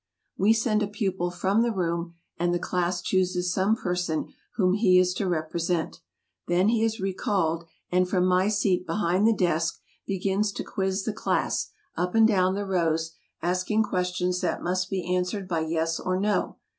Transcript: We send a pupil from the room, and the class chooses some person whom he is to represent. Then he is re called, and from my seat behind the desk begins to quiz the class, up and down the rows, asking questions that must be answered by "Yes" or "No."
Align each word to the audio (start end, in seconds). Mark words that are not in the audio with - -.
We 0.35 0.51
send 0.51 0.81
a 0.81 0.87
pupil 0.87 1.29
from 1.29 1.61
the 1.61 1.71
room, 1.71 2.15
and 2.35 2.51
the 2.51 2.57
class 2.57 3.03
chooses 3.03 3.53
some 3.53 3.75
person 3.75 4.33
whom 4.55 4.73
he 4.73 4.97
is 4.97 5.13
to 5.13 5.27
represent. 5.27 5.99
Then 6.47 6.69
he 6.69 6.83
is 6.83 6.99
re 6.99 7.13
called, 7.13 7.65
and 7.91 8.09
from 8.09 8.25
my 8.25 8.47
seat 8.47 8.87
behind 8.87 9.27
the 9.27 9.31
desk 9.31 9.79
begins 10.07 10.51
to 10.53 10.63
quiz 10.63 11.03
the 11.03 11.13
class, 11.13 11.69
up 11.95 12.15
and 12.15 12.27
down 12.27 12.55
the 12.55 12.65
rows, 12.65 13.11
asking 13.43 13.83
questions 13.83 14.41
that 14.41 14.63
must 14.63 14.89
be 14.89 15.15
answered 15.15 15.47
by 15.47 15.59
"Yes" 15.59 15.99
or 15.99 16.19
"No." 16.19 16.57